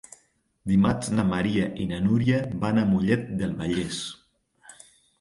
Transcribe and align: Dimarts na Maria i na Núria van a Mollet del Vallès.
Dimarts 0.71 1.11
na 1.17 1.25
Maria 1.33 1.69
i 1.85 1.87
na 1.93 2.01
Núria 2.07 2.41
van 2.65 2.83
a 2.83 2.89
Mollet 2.97 3.31
del 3.45 3.57
Vallès. 3.63 4.05